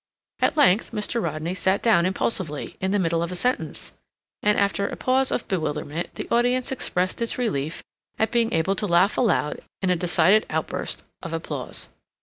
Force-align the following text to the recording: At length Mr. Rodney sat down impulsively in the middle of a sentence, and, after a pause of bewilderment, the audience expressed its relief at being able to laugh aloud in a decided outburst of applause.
At 0.39 0.57
length 0.57 0.93
Mr. 0.93 1.21
Rodney 1.21 1.53
sat 1.53 1.83
down 1.83 2.07
impulsively 2.07 2.75
in 2.81 2.89
the 2.89 2.97
middle 2.97 3.21
of 3.21 3.31
a 3.31 3.35
sentence, 3.35 3.91
and, 4.41 4.57
after 4.59 4.87
a 4.87 4.95
pause 4.95 5.29
of 5.29 5.47
bewilderment, 5.47 6.15
the 6.15 6.27
audience 6.31 6.71
expressed 6.71 7.21
its 7.21 7.37
relief 7.37 7.83
at 8.17 8.31
being 8.31 8.51
able 8.51 8.75
to 8.77 8.87
laugh 8.87 9.15
aloud 9.15 9.59
in 9.79 9.91
a 9.91 9.95
decided 9.95 10.47
outburst 10.49 11.03
of 11.21 11.33
applause. 11.33 11.89